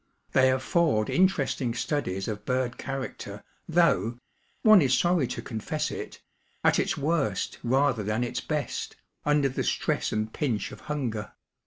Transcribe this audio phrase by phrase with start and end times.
[0.31, 4.17] They afford interesting studies of bird character, thoughŌĆö
[4.63, 6.21] one is sorry to con fess it
[6.65, 8.95] ŌĆö at its worst rather than its best,
[9.25, 11.33] under the stress and pinch of hunger.